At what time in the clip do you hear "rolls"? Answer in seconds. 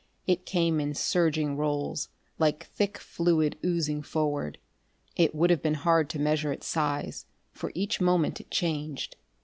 1.57-2.09